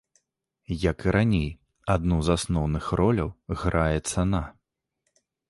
Як 0.91 0.97
і 1.09 1.11
раней, 1.15 1.45
адну 1.97 2.17
з 2.29 2.39
асноўных 2.39 2.89
роляў 3.01 3.29
грае 3.67 3.97
цана. 4.11 4.43